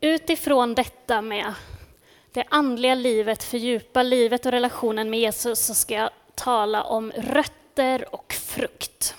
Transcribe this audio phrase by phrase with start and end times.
[0.00, 1.54] utifrån detta med
[2.32, 8.14] det andliga livet, fördjupa livet och relationen med Jesus så ska jag tala om rötter
[8.14, 9.14] och frukt.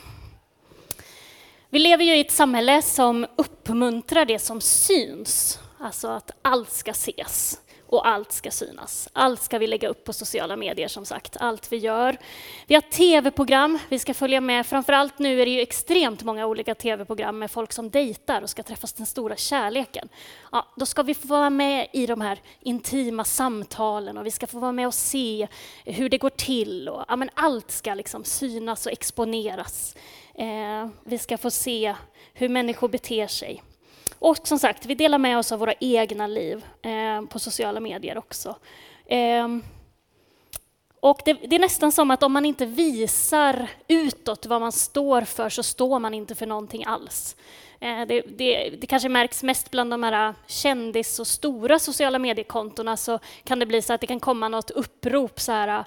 [1.69, 6.91] Vi lever ju i ett samhälle som uppmuntrar det som syns, alltså att allt ska
[6.91, 7.59] ses
[7.91, 9.09] och allt ska synas.
[9.13, 12.17] Allt ska vi lägga upp på sociala medier som sagt, allt vi gör.
[12.67, 14.65] Vi har tv-program vi ska följa med.
[14.65, 18.63] Framförallt nu är det ju extremt många olika tv-program med folk som dejtar och ska
[18.63, 20.09] träffas den stora kärleken.
[20.51, 24.47] Ja, då ska vi få vara med i de här intima samtalen och vi ska
[24.47, 25.47] få vara med och se
[25.85, 26.89] hur det går till.
[26.89, 29.95] Och, ja, men allt ska liksom synas och exponeras.
[30.33, 31.95] Eh, vi ska få se
[32.33, 33.63] hur människor beter sig.
[34.21, 38.17] Och som sagt, vi delar med oss av våra egna liv eh, på sociala medier
[38.17, 38.55] också.
[39.05, 39.47] Eh,
[40.99, 45.21] och det, det, är nästan som att om man inte visar utåt vad man står
[45.21, 47.35] för så står man inte för någonting alls.
[47.79, 52.97] Eh, det, det, det, kanske märks mest bland de här kändis och stora sociala mediekontona
[52.97, 55.85] så kan det bli så att det kan komma något upprop så här,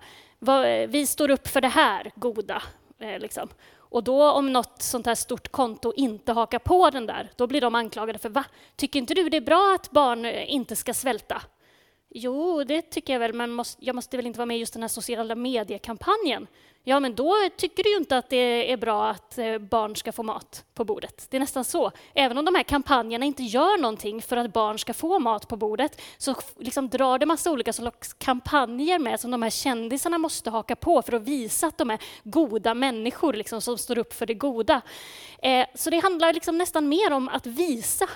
[0.87, 2.63] vi står upp för det här goda.
[2.99, 3.49] Eh, liksom.
[3.95, 7.61] Och då om något sånt här stort konto inte hakar på den där, då blir
[7.61, 8.45] de anklagade för va?
[8.77, 11.43] Tycker inte du det är bra att barn eh, inte ska svälta?
[12.11, 14.73] Jo, det tycker jag väl, men måste, jag måste väl inte vara med i just
[14.73, 16.47] den här sociala mediekampanjen?
[16.87, 20.13] Ja, men då tycker du ju inte att det är bra att eh, barn ska
[20.13, 21.27] få mat på bordet.
[21.31, 21.93] Det är nästan så.
[22.15, 25.57] Även om de här kampanjerna inte gör någonting för att barn ska få mat på
[25.57, 30.51] bordet, så liksom drar det massa olika slags kampanjer med som de här kändisarna måste
[30.51, 34.27] haka på för att visa att de är goda människor liksom, som står upp för
[34.27, 34.81] det goda.
[35.43, 38.09] Eh, så det handlar liksom nästan mer om att visa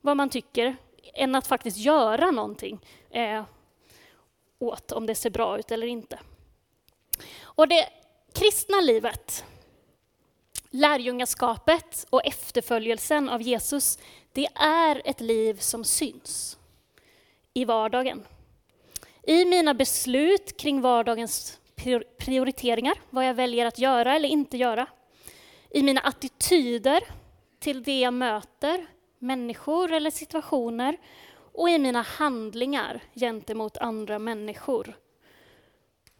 [0.00, 0.76] vad man tycker
[1.14, 3.44] än att faktiskt göra någonting eh,
[4.58, 6.18] åt om det ser bra ut eller inte.
[7.42, 7.88] Och det
[8.38, 9.44] kristna livet,
[10.70, 13.98] lärjungaskapet och efterföljelsen av Jesus,
[14.32, 16.58] det är ett liv som syns
[17.54, 18.26] i vardagen.
[19.22, 21.60] I mina beslut kring vardagens
[22.18, 24.86] prioriteringar, vad jag väljer att göra eller inte göra.
[25.70, 27.00] I mina attityder
[27.58, 28.86] till det jag möter,
[29.18, 30.96] människor eller situationer
[31.52, 34.96] och i mina handlingar gentemot andra människor.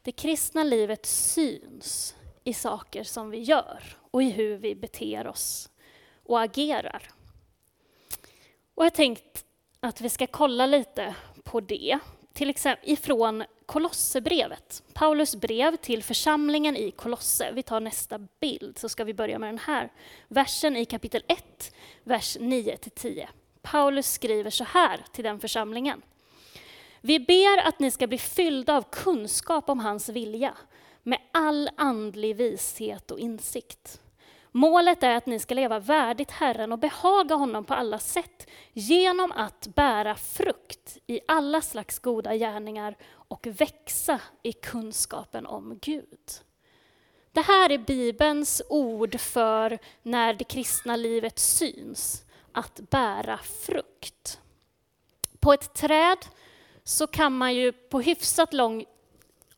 [0.09, 5.71] Det kristna livet syns i saker som vi gör och i hur vi beter oss
[6.23, 7.11] och agerar.
[8.75, 9.45] Och jag tänkt
[9.81, 11.15] att vi ska kolla lite
[11.45, 11.99] på det,
[12.33, 14.83] till exempel ifrån Kolosserbrevet.
[14.93, 17.53] Paulus brev till församlingen i Kolosse.
[17.53, 19.93] Vi tar nästa bild, så ska vi börja med den här
[20.29, 23.27] versen i kapitel 1, vers 9-10.
[23.63, 26.03] Paulus skriver så här till den församlingen.
[27.01, 30.55] Vi ber att ni ska bli fyllda av kunskap om hans vilja,
[31.03, 34.01] med all andlig vishet och insikt.
[34.53, 39.33] Målet är att ni ska leva värdigt Herren och behaga honom på alla sätt genom
[39.33, 46.31] att bära frukt i alla slags goda gärningar och växa i kunskapen om Gud.
[47.33, 54.41] Det här är Bibelns ord för när det kristna livet syns, att bära frukt.
[55.41, 56.19] På ett träd
[56.89, 58.85] så kan man ju på hyfsat lång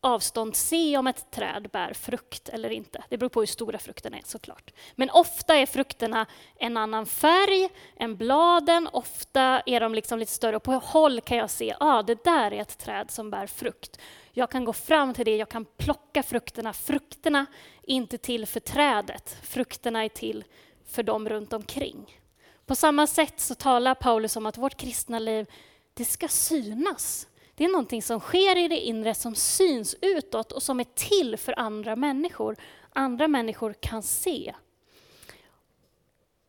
[0.01, 3.05] avstånd se om ett träd bär frukt eller inte.
[3.09, 4.73] Det beror på hur stora frukterna är såklart.
[4.95, 6.27] Men ofta är frukterna
[6.57, 8.89] en annan färg än bladen.
[8.93, 12.53] Ofta är de liksom lite större och på håll kan jag se, ah, det där
[12.53, 14.01] är ett träd som bär frukt.
[14.33, 16.73] Jag kan gå fram till det, jag kan plocka frukterna.
[16.73, 17.47] Frukterna
[17.83, 20.45] är inte till för trädet, frukterna är till
[20.87, 22.19] för dem runt omkring.
[22.67, 25.47] På samma sätt så talar Paulus om att vårt kristna liv,
[25.95, 27.29] det ska synas.
[27.55, 31.37] Det är någonting som sker i det inre som syns utåt och som är till
[31.37, 32.57] för andra människor.
[32.93, 34.55] Andra människor kan se.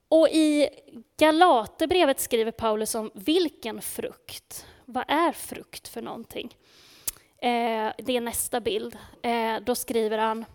[0.07, 0.69] Och i
[1.18, 4.66] Galaterbrevet skriver Paulus om vilken frukt.
[4.85, 6.56] Vad är frukt för någonting?
[7.38, 8.97] Eh, det är nästa bild.
[9.22, 10.46] Eh, då skriver han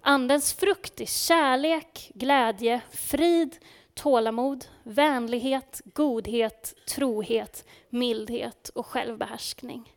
[0.00, 3.56] Andens frukt är kärlek, glädje, frid,
[3.94, 9.92] tålamod, vänlighet, godhet, trohet, mildhet och självbehärskning.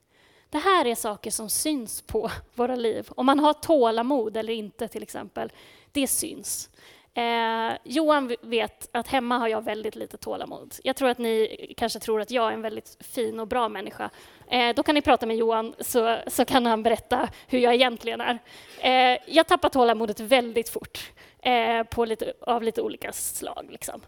[0.50, 3.10] Det här är saker som syns på våra liv.
[3.10, 5.52] Om man har tålamod eller inte till exempel,
[5.92, 6.70] det syns.
[7.18, 10.76] Eh, Johan vet att hemma har jag väldigt lite tålamod.
[10.84, 14.10] Jag tror att ni kanske tror att jag är en väldigt fin och bra människa.
[14.48, 18.22] Eh, då kan ni prata med Johan så, så kan han berätta hur jag egentligen
[18.22, 18.40] är.
[18.80, 21.12] Eh, jag tappar tålamodet väldigt fort
[21.42, 23.68] eh, på lite, av lite olika slag.
[23.69, 24.01] Liksom.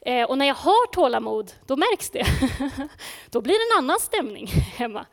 [0.00, 2.26] Eh, och när jag har tålamod, då märks det.
[3.30, 4.46] då blir det en annan stämning
[4.76, 5.06] hemma.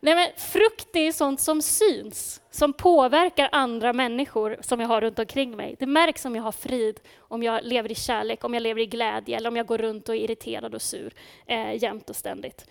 [0.00, 5.18] Nej, men frukt är sånt som syns, som påverkar andra människor som jag har runt
[5.18, 5.76] omkring mig.
[5.78, 8.86] Det märks om jag har frid, om jag lever i kärlek, om jag lever i
[8.86, 11.14] glädje eller om jag går runt och är irriterad och sur
[11.46, 12.66] eh, jämt och ständigt.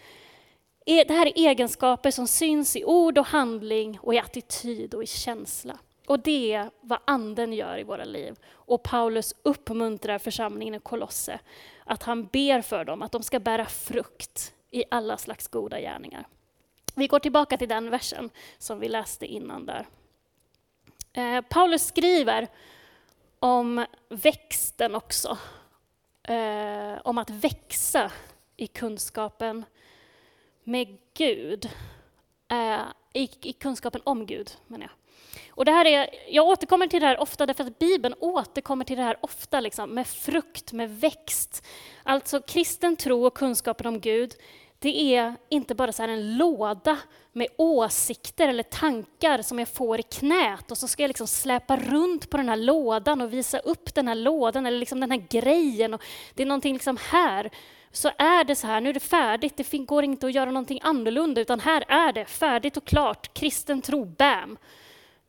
[0.86, 5.04] E, det här är egenskaper som syns i ord och handling och i attityd och
[5.04, 5.78] i känsla.
[6.08, 8.36] Och det är vad Anden gör i våra liv.
[8.50, 11.40] Och Paulus uppmuntrar församlingen i Kolosse
[11.84, 16.28] att han ber för dem att de ska bära frukt i alla slags goda gärningar.
[16.96, 19.88] Vi går tillbaka till den versen som vi läste innan där.
[21.14, 22.48] Eh, Paulus skriver
[23.40, 25.38] om växten också.
[26.24, 28.12] Eh, om att växa
[28.58, 29.66] i kunskapen
[30.64, 31.70] med Gud.
[32.48, 32.82] Eh,
[33.14, 34.92] i, I kunskapen om Gud, menar jag.
[35.50, 38.98] Och det här är, jag återkommer till det här ofta därför att Bibeln återkommer till
[38.98, 41.66] det här ofta liksom, med frukt, med växt.
[42.04, 44.34] Alltså kristen tro och kunskapen om Gud,
[44.80, 46.98] det är inte bara så en låda
[47.34, 51.78] med åsikter eller tankar som jag får i knät och så ska jag liksom släpa
[51.78, 55.24] runt på den här lådan och visa upp den här lådan eller liksom den här
[55.30, 55.94] grejen.
[55.94, 57.50] Och det är någonting liksom här.
[57.92, 60.80] Så är det så här, nu är det färdigt, det går inte att göra någonting
[60.84, 64.58] annorlunda utan här är det färdigt och klart, kristen tro, bam.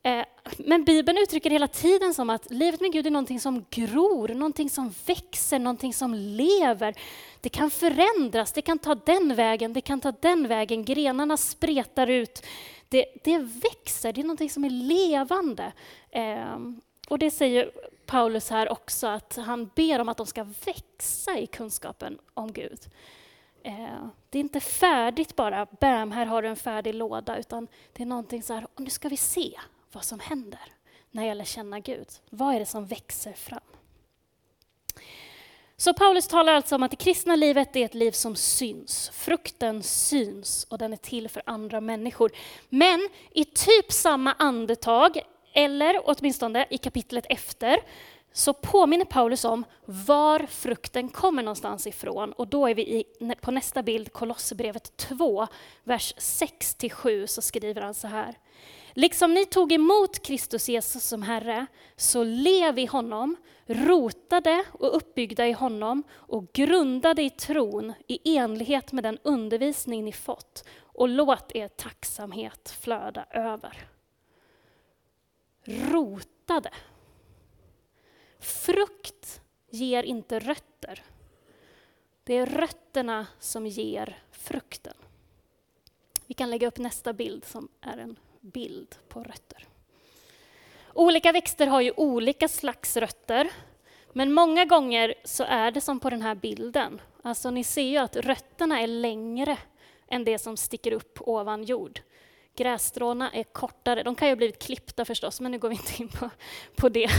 [0.03, 0.25] Eh,
[0.57, 4.69] men Bibeln uttrycker hela tiden som att livet med Gud är någonting som gror, någonting
[4.69, 6.95] som växer, någonting som lever.
[7.41, 10.85] Det kan förändras, det kan ta den vägen, det kan ta den vägen.
[10.85, 12.45] Grenarna spretar ut.
[12.89, 15.71] Det, det växer, det är någonting som är levande.
[16.11, 17.71] Ehm, och det säger
[18.05, 22.79] Paulus här också, att han ber om att de ska växa i kunskapen om Gud.
[23.63, 28.03] Ehm, det är inte färdigt bara, bam, här har du en färdig låda, utan det
[28.03, 29.53] är någonting så här, nu ska vi se
[29.91, 30.73] vad som händer
[31.11, 32.07] när jag lär känna Gud.
[32.29, 33.59] Vad är det som växer fram?
[35.77, 39.09] Så Paulus talar alltså om att det kristna livet är ett liv som syns.
[39.13, 42.31] Frukten syns och den är till för andra människor.
[42.69, 45.21] Men i typ samma andetag,
[45.53, 47.79] eller åtminstone i kapitlet efter,
[48.33, 52.31] så påminner Paulus om var frukten kommer någonstans ifrån.
[52.33, 53.03] Och då är vi i,
[53.41, 55.47] på nästa bild, Kolosserbrevet 2,
[55.83, 58.35] vers 6-7, så skriver han så här.
[58.99, 61.65] Liksom ni tog emot Kristus Jesus som Herre,
[61.95, 63.35] så lev i honom,
[63.65, 70.11] rotade och uppbyggda i honom och grundade i tron i enlighet med den undervisning ni
[70.11, 73.87] fått och låt er tacksamhet flöda över.
[75.63, 76.71] Rotade.
[78.39, 81.03] Frukt ger inte rötter.
[82.23, 84.95] Det är rötterna som ger frukten.
[86.27, 89.67] Vi kan lägga upp nästa bild som är en bild på rötter.
[90.93, 93.49] Olika växter har ju olika slags rötter,
[94.13, 97.01] men många gånger så är det som på den här bilden.
[97.23, 99.57] Alltså ni ser ju att rötterna är längre
[100.07, 102.01] än det som sticker upp ovan jord.
[102.55, 104.03] Grässtråna är kortare.
[104.03, 106.29] De kan ju ha blivit klippta förstås, men nu går vi inte in på,
[106.75, 107.07] på det.
[107.07, 107.09] det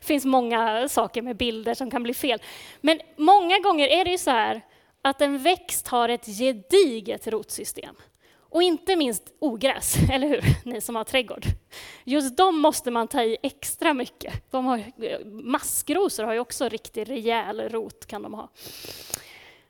[0.06, 2.42] finns många saker med bilder som kan bli fel.
[2.80, 4.62] Men många gånger är det ju så här
[5.02, 7.96] att en växt har ett gediget rotsystem.
[8.50, 10.42] Och inte minst ogräs, eller hur?
[10.64, 11.46] Ni som har trädgård.
[12.04, 14.50] Just de måste man ta i extra mycket.
[14.50, 14.84] De har,
[15.24, 18.48] maskrosor har ju också riktigt rejäl rot, kan de ha.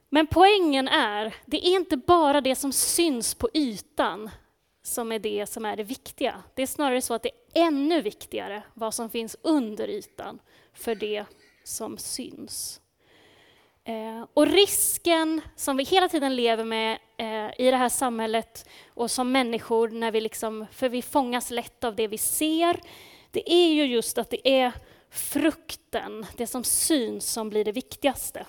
[0.08, 4.30] Men poängen är, det är inte bara det som syns på ytan
[4.82, 6.42] som är det som är det viktiga.
[6.54, 10.38] Det är snarare så att det är ännu viktigare vad som finns under ytan
[10.72, 11.24] för det
[11.64, 12.80] som syns.
[13.88, 19.10] Eh, och risken som vi hela tiden lever med eh, i det här samhället och
[19.10, 22.80] som människor, när vi liksom, för vi fångas lätt av det vi ser,
[23.30, 24.72] det är ju just att det är
[25.10, 28.46] frukten, det som syns, som blir det viktigaste.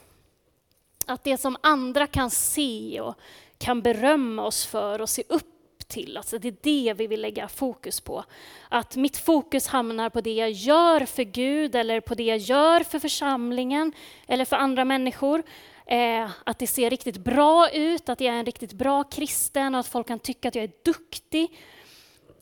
[1.05, 3.15] Att det som andra kan se och
[3.57, 5.58] kan berömma oss för och se upp
[5.89, 6.17] till.
[6.17, 8.23] Alltså det är det vi vill lägga fokus på.
[8.69, 12.83] Att mitt fokus hamnar på det jag gör för Gud eller på det jag gör
[12.83, 13.91] för församlingen
[14.27, 15.43] eller för andra människor.
[15.85, 19.79] Eh, att det ser riktigt bra ut, att jag är en riktigt bra kristen och
[19.79, 21.57] att folk kan tycka att jag är duktig.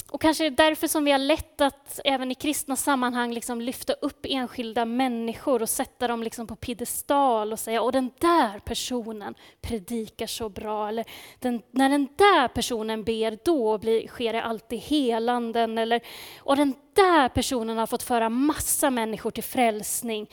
[0.10, 3.62] Och kanske är det därför som vi har lätt att även i kristna sammanhang liksom
[3.62, 8.60] lyfta upp enskilda människor och sätta dem liksom på piedestal och säga, och den där
[8.60, 11.06] personen predikar så bra, eller
[11.40, 16.02] den, när den där personen ber, då blir, sker det alltid helanden, eller
[16.40, 20.30] och den där personen har fått föra massa människor till frälsning.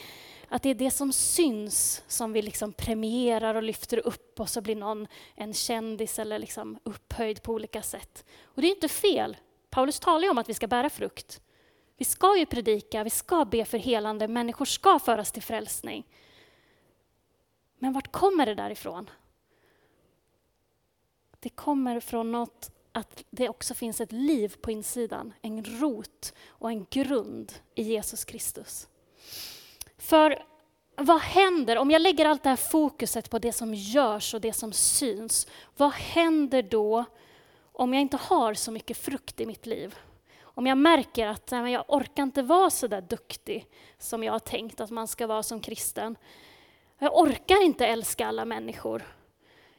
[0.48, 4.60] Att det är det som syns som vi liksom premierar och lyfter upp och så
[4.60, 8.24] blir någon en kändis eller liksom upphöjd på olika sätt.
[8.44, 9.36] Och det är inte fel,
[9.74, 11.40] Paulus talar ju om att vi ska bära frukt.
[11.96, 16.06] Vi ska ju predika, vi ska be för helande, människor ska föras till frälsning.
[17.78, 19.10] Men vart kommer det därifrån?
[21.40, 26.70] Det kommer från något att det också finns ett liv på insidan, en rot och
[26.70, 28.88] en grund i Jesus Kristus.
[29.98, 30.44] För
[30.96, 34.52] vad händer om jag lägger allt det här fokuset på det som görs och det
[34.52, 35.46] som syns?
[35.76, 37.04] Vad händer då
[37.74, 39.94] om jag inte har så mycket frukt i mitt liv?
[40.42, 43.66] Om jag märker att nej, jag orkar inte vara så där duktig
[43.98, 46.16] som jag har tänkt att man ska vara som kristen.
[46.98, 49.16] Jag orkar inte älska alla människor.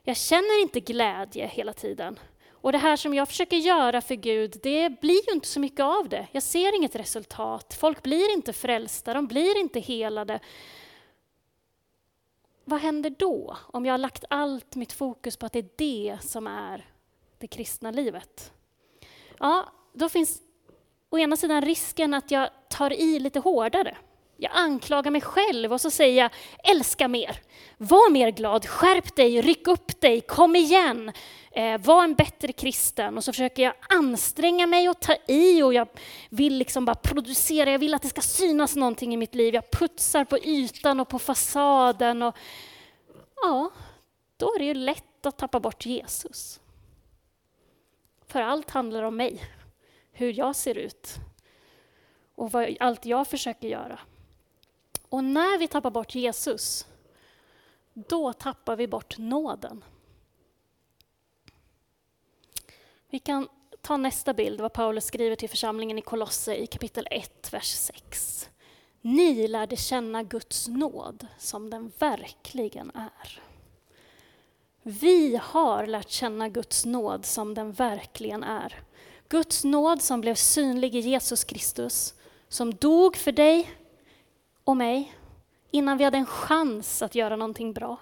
[0.03, 2.19] Jag känner inte glädje hela tiden.
[2.51, 5.79] Och det här som jag försöker göra för Gud, det blir ju inte så mycket
[5.79, 6.27] av det.
[6.31, 7.73] Jag ser inget resultat.
[7.79, 10.39] Folk blir inte frälsta, de blir inte helade.
[12.65, 16.17] Vad händer då om jag har lagt allt mitt fokus på att det är det
[16.21, 16.85] som är
[17.38, 18.54] det kristna livet?
[19.39, 20.42] Ja, då finns
[21.10, 23.98] å ena sidan risken att jag tar i lite hårdare.
[24.38, 26.32] Jag anklagar mig själv och så säger jag,
[26.75, 27.39] älska mer,
[27.77, 31.12] var mer glad, skärp dig, ryck upp dig, kom igen,
[31.51, 33.18] eh, var en bättre kristen.
[33.18, 35.88] Och så försöker jag anstränga mig och ta i och jag
[36.30, 39.54] vill liksom bara producera, jag vill att det ska synas någonting i mitt liv.
[39.54, 42.22] Jag putsar på ytan och på fasaden.
[42.22, 42.36] Och,
[43.36, 43.70] ja,
[44.38, 46.60] då är det ju lätt att tappa bort Jesus.
[48.27, 49.44] För allt handlar om mig,
[50.12, 51.15] hur jag ser ut
[52.36, 54.00] och vad, allt jag försöker göra.
[55.10, 56.88] Och när vi tappar bort Jesus,
[57.94, 59.84] då tappar vi bort nåden.
[63.10, 63.48] Vi kan
[63.82, 68.50] ta nästa bild, vad Paulus skriver till församlingen i Kolosse i kapitel 1, vers 6.
[69.01, 73.41] Ni lärde känna Guds nåd som den verkligen är.
[74.88, 78.80] Vi har lärt känna Guds nåd som den verkligen är.
[79.30, 82.13] Guds nåd som blev synlig i Jesus Kristus,
[82.48, 83.72] som dog för dig
[84.63, 85.13] och mig
[85.72, 87.98] innan vi hade en chans att göra någonting bra.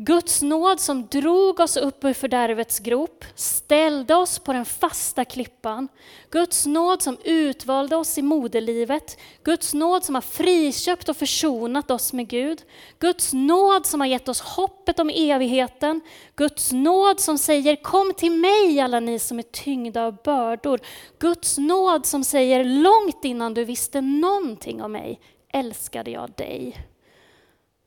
[0.00, 5.88] Guds nåd som drog oss upp ur fördärvets grop, ställde oss på den fasta klippan.
[6.30, 9.18] Guds nåd som utvalde oss i moderlivet.
[9.42, 12.62] Guds nåd som har friköpt och försonat oss med Gud.
[12.98, 16.00] Guds nåd som har gett oss hoppet om evigheten.
[16.36, 20.80] Guds nåd som säger kom till mig alla ni som är tyngda av bördor.
[21.18, 25.20] Guds nåd som säger långt innan du visste någonting om mig
[25.52, 26.86] älskade jag dig.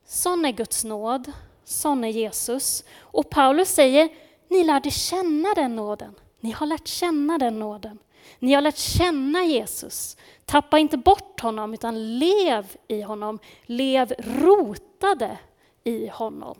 [0.06, 1.32] Sån är Guds nåd
[1.64, 2.84] sån är Jesus.
[3.00, 4.08] Och Paulus säger,
[4.48, 6.14] ni lärde känna den nåden.
[6.40, 7.98] Ni har lärt känna den nåden.
[8.38, 10.16] Ni har lärt känna Jesus.
[10.44, 13.38] Tappa inte bort honom, utan lev i honom.
[13.62, 15.38] Lev rotade
[15.84, 16.56] i honom.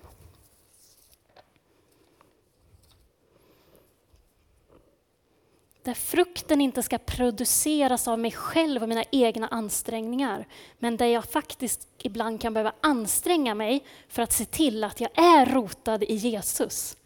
[5.82, 10.46] Där frukten inte ska produceras av mig själv och mina egna ansträngningar,
[10.78, 15.10] men där jag faktiskt ibland kan behöva anstränga mig för att se till att jag
[15.18, 16.96] är rotad i Jesus.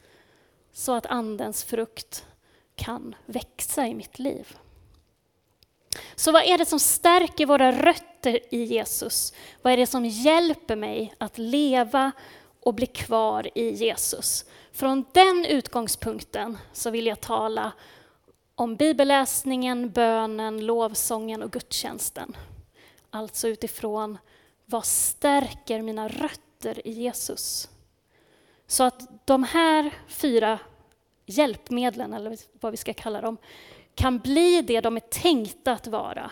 [0.72, 2.26] Så att Andens frukt
[2.74, 4.56] kan växa i mitt liv.
[6.14, 9.32] Så vad är det som stärker våra rötter i Jesus?
[9.62, 12.12] Vad är det som hjälper mig att leva
[12.60, 14.44] och bli kvar i Jesus?
[14.72, 17.72] Från den utgångspunkten så vill jag tala
[18.58, 22.36] om bibelläsningen, bönen, lovsången och gudstjänsten.
[23.10, 24.18] Alltså utifrån
[24.64, 27.70] vad stärker mina rötter i Jesus?
[28.66, 30.58] Så att de här fyra
[31.26, 33.36] hjälpmedlen, eller vad vi ska kalla dem,
[33.94, 36.30] kan bli det de är tänkta att vara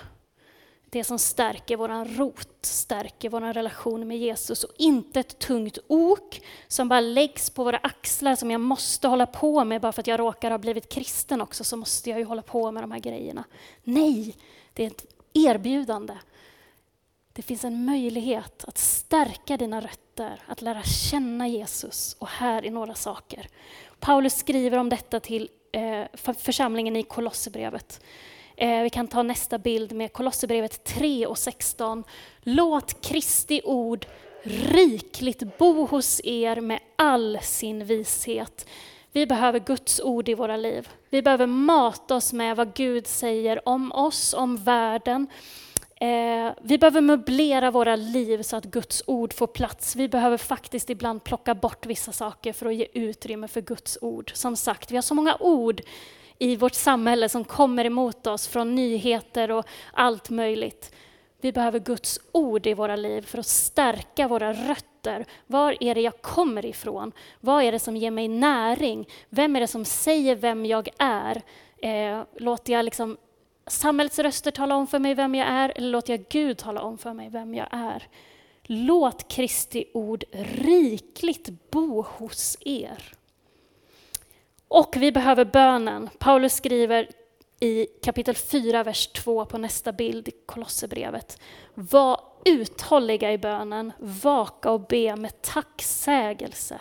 [0.95, 6.41] det som stärker vår rot, stärker vår relation med Jesus och inte ett tungt ok
[6.69, 10.07] som bara läggs på våra axlar som jag måste hålla på med bara för att
[10.07, 12.99] jag råkar ha blivit kristen också så måste jag ju hålla på med de här
[12.99, 13.45] grejerna.
[13.83, 14.37] Nej,
[14.73, 16.15] det är ett erbjudande.
[17.33, 22.71] Det finns en möjlighet att stärka dina rötter, att lära känna Jesus och här är
[22.71, 23.49] några saker.
[24.01, 26.05] Paulus skriver om detta till eh,
[26.39, 28.01] församlingen i Kolosserbrevet.
[28.57, 32.05] Eh, vi kan ta nästa bild med Kolosserbrevet 3 och 16.
[32.43, 34.07] Låt Kristi ord
[34.43, 38.67] rikligt bo hos er med all sin vishet.
[39.13, 40.89] Vi behöver Guds ord i våra liv.
[41.11, 45.27] Vi behöver mata oss med vad Gud säger om oss, om världen.
[45.97, 49.97] Eh, vi behöver möblera våra liv så att Guds ord får plats.
[49.97, 54.33] Vi behöver faktiskt ibland plocka bort vissa saker för att ge utrymme för Guds ord.
[54.35, 55.81] Som sagt, vi har så många ord
[56.45, 60.95] i vårt samhälle som kommer emot oss från nyheter och allt möjligt.
[61.41, 65.25] Vi behöver Guds ord i våra liv för att stärka våra rötter.
[65.47, 67.13] Var är det jag kommer ifrån?
[67.41, 69.09] Vad är det som ger mig näring?
[69.29, 71.43] Vem är det som säger vem jag är?
[71.77, 73.17] Eh, låter jag liksom
[73.67, 76.99] samhällets röster tala om för mig vem jag är eller låter jag Gud tala om
[76.99, 78.09] för mig vem jag är?
[78.63, 83.15] Låt Kristi ord rikligt bo hos er.
[84.75, 86.11] Och vi behöver bönen.
[86.19, 87.09] Paulus skriver
[87.61, 91.41] i kapitel 4, vers 2 på nästa bild i Kolosserbrevet.
[91.75, 96.81] Var uthålliga i bönen, vaka och be med tacksägelse.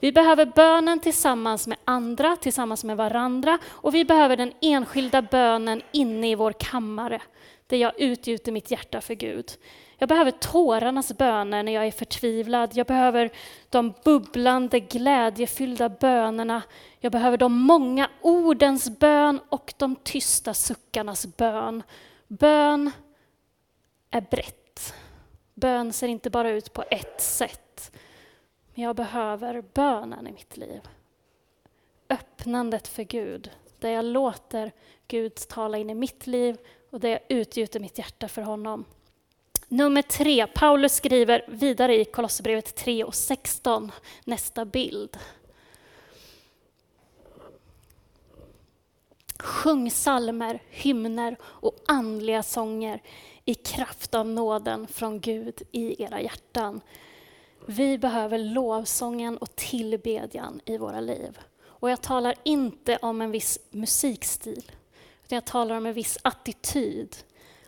[0.00, 5.82] Vi behöver bönen tillsammans med andra, tillsammans med varandra och vi behöver den enskilda bönen
[5.92, 7.20] inne i vår kammare
[7.66, 9.52] där jag utgjuter mitt hjärta för Gud.
[10.00, 12.70] Jag behöver tårarnas böner när jag är förtvivlad.
[12.74, 13.30] Jag behöver
[13.68, 16.62] de bubblande, glädjefyllda bönerna.
[17.00, 21.82] Jag behöver de många ordens bön och de tysta suckarnas bön.
[22.28, 22.90] Bön
[24.10, 24.94] är brett.
[25.54, 27.92] Bön ser inte bara ut på ett sätt.
[28.74, 30.80] Men jag behöver bönen i mitt liv.
[32.08, 34.72] Öppnandet för Gud, där jag låter
[35.08, 36.56] Gud tala in i mitt liv
[36.90, 38.84] och där jag utgjuter mitt hjärta för honom.
[39.70, 43.92] Nummer tre, Paulus skriver vidare i Kolosserbrevet 3 och 16,
[44.24, 45.18] nästa bild.
[49.38, 53.02] Sjung salmer, hymner och andliga sånger
[53.44, 56.80] i kraft av nåden från Gud i era hjärtan.
[57.66, 61.38] Vi behöver lovsången och tillbedjan i våra liv.
[61.60, 64.72] Och jag talar inte om en viss musikstil,
[65.24, 67.16] utan jag talar om en viss attityd.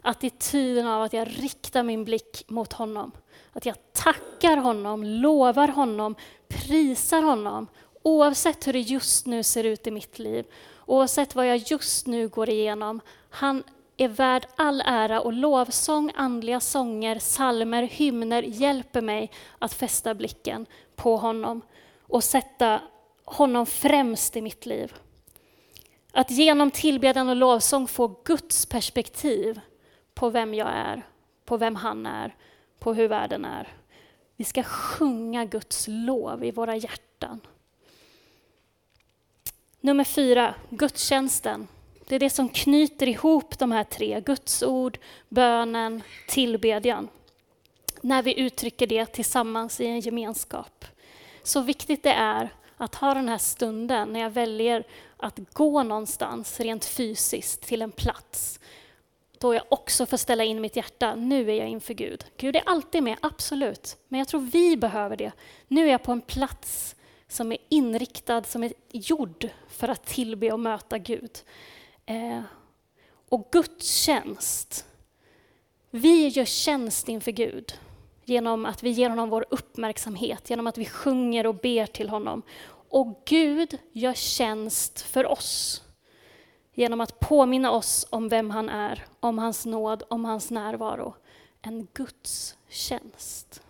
[0.02, 3.12] Attityden av att jag riktar min blick mot honom.
[3.52, 6.14] Att jag tackar honom, lovar honom,
[6.48, 7.66] prisar honom
[8.02, 10.46] oavsett hur det just nu ser ut i mitt liv,
[10.86, 13.00] oavsett vad jag just nu går igenom.
[13.30, 13.62] Han
[13.96, 20.66] är värd all ära och lovsång, andliga sånger, salmer, hymner hjälper mig att fästa blicken
[20.96, 21.60] på honom
[22.02, 22.80] och sätta
[23.24, 24.94] honom främst i mitt liv.
[26.12, 29.60] Att genom tillbedjan och lovsång få Guds perspektiv
[30.20, 31.02] på vem jag är,
[31.44, 32.34] på vem han är,
[32.78, 33.68] på hur världen är.
[34.36, 37.40] Vi ska sjunga Guds lov i våra hjärtan.
[39.80, 41.68] Nummer fyra, gudstjänsten.
[42.06, 44.98] Det är det som knyter ihop de här tre, Guds ord,
[45.28, 47.08] bönen, tillbedjan.
[48.00, 50.84] När vi uttrycker det tillsammans i en gemenskap.
[51.42, 54.84] Så viktigt det är att ha den här stunden när jag väljer
[55.16, 58.60] att gå någonstans rent fysiskt till en plats
[59.40, 61.14] då jag också får ställa in mitt hjärta.
[61.14, 62.24] Nu är jag inför Gud.
[62.36, 63.96] Gud är alltid med, absolut.
[64.08, 65.32] Men jag tror vi behöver det.
[65.68, 66.96] Nu är jag på en plats
[67.28, 71.38] som är inriktad, som är gjord för att tillbe och möta Gud.
[72.06, 72.42] Eh,
[73.28, 74.86] och gudstjänst.
[75.90, 77.72] Vi gör tjänst inför Gud
[78.24, 82.42] genom att vi ger honom vår uppmärksamhet, genom att vi sjunger och ber till honom.
[82.88, 85.82] Och Gud gör tjänst för oss
[86.74, 91.14] genom att påminna oss om vem han är, om hans nåd, om hans närvaro.
[91.62, 93.62] En Guds tjänst.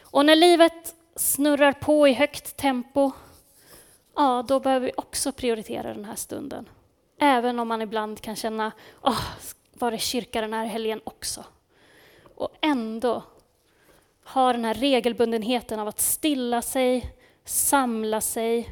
[0.00, 3.10] Och när livet snurrar på i högt tempo,
[4.16, 6.68] ja, då behöver vi också prioritera den här stunden.
[7.18, 9.24] Även om man ibland kan känna, åh, oh,
[9.72, 11.44] var det kyrka den här helgen också?
[12.34, 13.22] Och ändå
[14.24, 18.68] ha den här regelbundenheten av att stilla sig, samla sig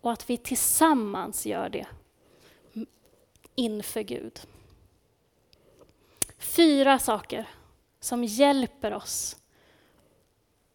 [0.00, 1.86] och att vi tillsammans gör det
[3.58, 4.40] inför Gud.
[6.38, 7.48] Fyra saker
[8.00, 9.36] som hjälper oss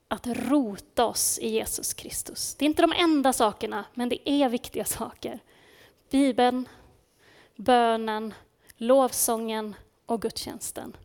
[0.07, 2.55] att rota oss i Jesus Kristus.
[2.55, 5.39] Det är inte de enda sakerna, men det är viktiga saker.
[6.09, 6.69] Bibeln,
[7.55, 8.33] bönen,
[8.75, 10.97] lovsången och gudstjänsten.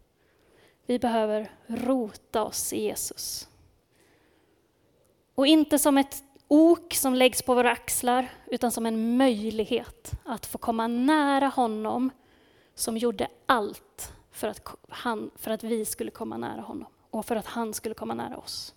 [0.86, 3.48] Vi behöver rota oss i Jesus.
[5.34, 10.46] Och inte som ett ok som läggs på våra axlar, utan som en möjlighet att
[10.46, 12.10] få komma nära honom
[12.74, 17.36] som gjorde allt för att, han, för att vi skulle komma nära honom och för
[17.36, 18.74] att han skulle komma nära oss.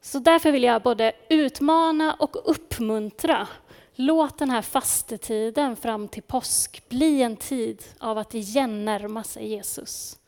[0.00, 3.48] Så därför vill jag både utmana och uppmuntra.
[3.94, 9.48] Låt den här fastetiden fram till påsk bli en tid av att igen närma sig
[9.48, 10.18] Jesus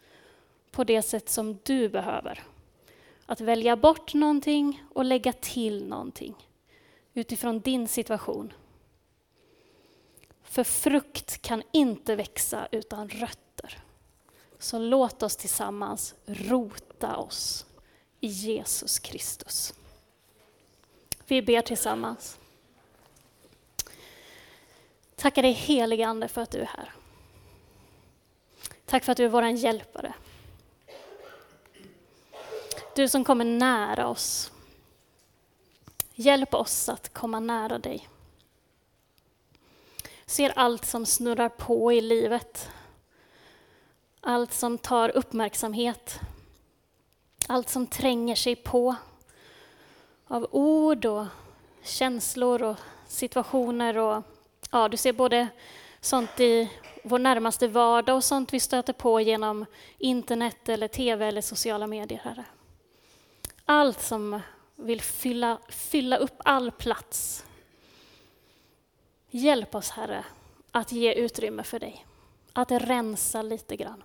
[0.71, 2.43] på det sätt som du behöver.
[3.31, 6.35] Att välja bort någonting och lägga till någonting
[7.15, 8.53] utifrån din situation.
[10.43, 13.79] För frukt kan inte växa utan rötter.
[14.59, 17.67] Så låt oss tillsammans rota oss
[18.21, 19.75] i Jesus Kristus.
[21.27, 22.39] Vi ber tillsammans.
[25.17, 26.93] Tackar dig helige Ande för att du är här.
[28.87, 30.15] Tack för att du är vår hjälpare.
[32.95, 34.53] Du som kommer nära oss.
[36.15, 38.09] Hjälp oss att komma nära dig.
[40.27, 42.69] Ser allt som snurrar på i livet.
[44.21, 46.21] Allt som tar uppmärksamhet.
[47.49, 48.95] Allt som tränger sig på
[50.27, 51.27] av ord och
[51.83, 52.77] känslor och
[53.09, 53.97] situationer.
[53.99, 54.23] Och,
[54.71, 55.49] ja, du ser både
[56.01, 56.71] sånt i
[57.05, 59.67] vår närmaste vardag och sånt vi stöter på genom
[59.99, 62.21] internet, eller tv eller sociala medier.
[62.25, 62.45] Herre.
[63.73, 64.41] Allt som
[64.77, 67.47] vill fylla, fylla upp all plats.
[69.29, 70.25] Hjälp oss, Herre,
[70.71, 72.07] att ge utrymme för dig.
[72.53, 74.03] Att rensa lite grann.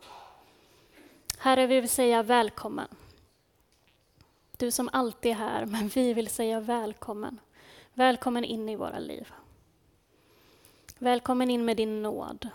[1.37, 2.87] Herre, vi vill säga välkommen.
[4.57, 7.39] Du som alltid är här, men vi vill säga välkommen.
[7.93, 9.33] Välkommen in i våra liv.
[10.97, 12.49] Välkommen in med din nåd.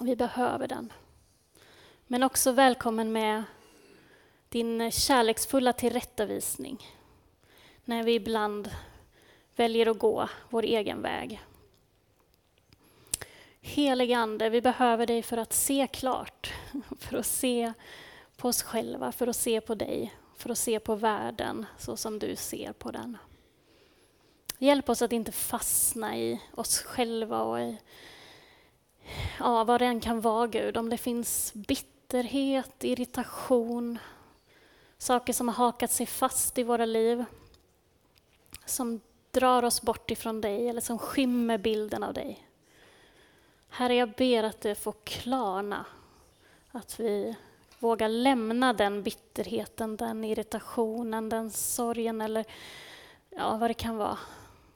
[0.00, 0.92] Vi behöver den.
[2.06, 3.42] Men också välkommen med
[4.52, 6.86] din kärleksfulla tillrättavisning
[7.84, 8.70] när vi ibland
[9.56, 11.40] väljer att gå vår egen väg.
[13.60, 16.52] Helige Ande, vi behöver dig för att se klart,
[16.98, 17.72] för att se
[18.36, 22.18] på oss själva, för att se på dig, för att se på världen så som
[22.18, 23.18] du ser på den.
[24.58, 27.78] Hjälp oss att inte fastna i oss själva och i
[29.38, 30.76] ja, vad det än kan vara, Gud.
[30.76, 33.98] Om det finns bitterhet, irritation,
[35.02, 37.24] saker som har hakat sig fast i våra liv,
[38.64, 42.46] som drar oss bort ifrån dig eller som skymmer bilden av dig.
[43.68, 45.86] Herre, jag ber att det får klarna,
[46.70, 47.36] att vi
[47.78, 52.44] vågar lämna den bitterheten, den irritationen, den sorgen eller
[53.30, 54.18] ja, vad det kan vara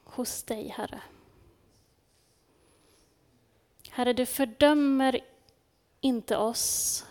[0.05, 1.01] hos dig, Herre.
[3.91, 5.21] Herre, du fördömer
[6.01, 7.05] inte oss,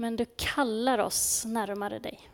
[0.00, 2.30] men du kallar oss närmare dig.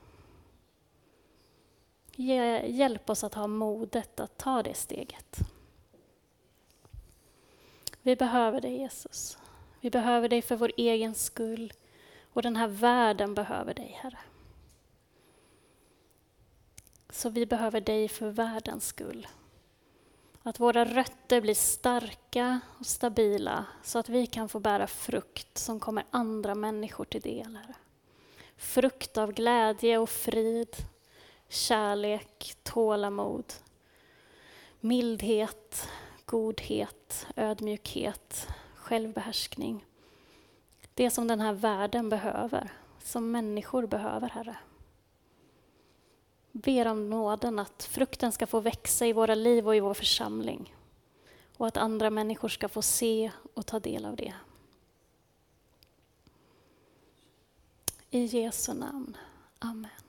[2.66, 5.38] Hjälp oss att ha modet att ta det steget.
[8.02, 9.38] Vi behöver dig Jesus.
[9.80, 11.72] Vi behöver dig för vår egen skull
[12.32, 14.18] och den här världen behöver dig Herre.
[17.10, 19.26] Så vi behöver dig för världens skull.
[20.46, 25.80] Att våra rötter blir starka och stabila så att vi kan få bära frukt som
[25.80, 27.56] kommer andra människor till del.
[27.56, 27.74] Herre.
[28.56, 30.76] Frukt av glädje och frid,
[31.48, 33.52] kärlek, tålamod,
[34.80, 35.88] mildhet,
[36.24, 39.84] godhet, ödmjukhet, självbehärskning.
[40.94, 44.56] Det som den här världen behöver, som människor behöver, Herre.
[46.62, 50.74] Ber om nåden att frukten ska få växa i våra liv och i vår församling
[51.56, 54.34] och att andra människor ska få se och ta del av det.
[58.10, 59.16] I Jesu namn.
[59.58, 60.05] Amen.